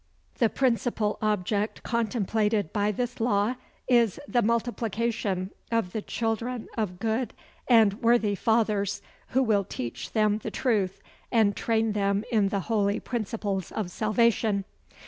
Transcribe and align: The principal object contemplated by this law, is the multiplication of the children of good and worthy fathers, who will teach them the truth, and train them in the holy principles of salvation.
The 0.39 0.49
principal 0.49 1.19
object 1.21 1.83
contemplated 1.83 2.73
by 2.73 2.91
this 2.91 3.19
law, 3.19 3.53
is 3.87 4.19
the 4.27 4.41
multiplication 4.41 5.51
of 5.71 5.91
the 5.91 6.01
children 6.01 6.67
of 6.75 6.97
good 6.97 7.35
and 7.67 7.93
worthy 8.01 8.33
fathers, 8.33 9.03
who 9.27 9.43
will 9.43 9.63
teach 9.63 10.13
them 10.13 10.39
the 10.39 10.49
truth, 10.49 11.01
and 11.31 11.55
train 11.55 11.91
them 11.91 12.23
in 12.31 12.49
the 12.49 12.61
holy 12.61 12.99
principles 12.99 13.71
of 13.71 13.91
salvation. 13.91 14.65